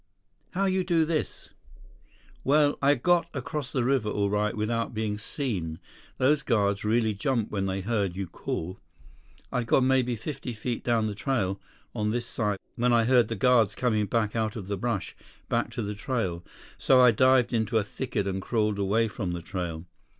[0.53, 1.49] "How you do this?"
[2.43, 5.77] 93 "Well, I got across the river all right without being seen.
[6.17, 8.79] Those guards really jumped when they heard you call.
[9.51, 11.61] I'd gone maybe fifty feet down the trail,
[11.93, 15.15] on this side, when I heard the guards coming back out of the brush,
[15.49, 16.43] back to the trail.
[16.79, 19.85] So I dived into a thicket and crawled away from the trail.